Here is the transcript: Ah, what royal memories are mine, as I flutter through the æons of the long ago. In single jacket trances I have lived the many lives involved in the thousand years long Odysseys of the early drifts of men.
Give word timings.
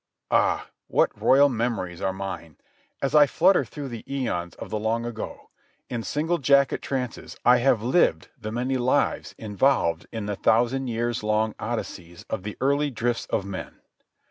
Ah, 0.31 0.69
what 0.87 1.11
royal 1.21 1.47
memories 1.47 2.01
are 2.01 2.11
mine, 2.11 2.57
as 3.03 3.13
I 3.13 3.27
flutter 3.27 3.63
through 3.63 3.89
the 3.89 4.01
æons 4.09 4.55
of 4.55 4.71
the 4.71 4.79
long 4.79 5.05
ago. 5.05 5.51
In 5.91 6.01
single 6.01 6.39
jacket 6.39 6.81
trances 6.81 7.37
I 7.45 7.57
have 7.57 7.83
lived 7.83 8.29
the 8.35 8.51
many 8.51 8.77
lives 8.79 9.35
involved 9.37 10.07
in 10.11 10.25
the 10.25 10.35
thousand 10.35 10.87
years 10.87 11.21
long 11.21 11.53
Odysseys 11.59 12.25
of 12.31 12.41
the 12.41 12.57
early 12.59 12.89
drifts 12.89 13.27
of 13.27 13.45
men. 13.45 13.75